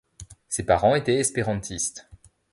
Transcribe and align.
Ses 0.49 0.65
parents 0.65 0.95
étaient 0.95 1.19
espérantistes. 1.19 2.09